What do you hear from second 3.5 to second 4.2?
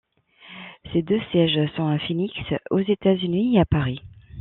et à Paris.